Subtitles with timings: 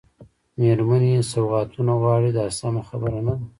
[0.59, 3.45] مېرمنې سوغاتونه غواړي دا سمه خبره نه ده.